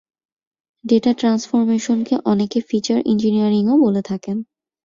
Data 0.85 1.11
ট্রান্সফরমেশনকে 1.13 2.15
অনেকে 2.25 2.59
feature 2.61 2.99
ইঞ্জিনিয়ারিংও 3.05 3.75
বলে 3.77 4.01
থাকেন। 4.01 4.37